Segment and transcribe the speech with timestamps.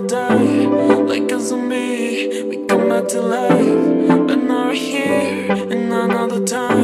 [0.00, 0.64] all die
[1.04, 2.42] like a zombie.
[2.44, 6.79] We come back to life, but now we're here and another time.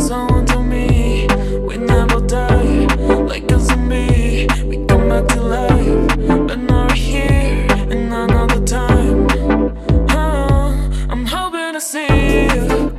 [0.00, 1.26] someone told me
[1.60, 2.86] we never die
[3.26, 4.46] like a zombie.
[4.64, 6.16] We come back to life,
[6.48, 9.28] but now we're here in another time.
[10.10, 12.89] Oh, I'm hoping to see you.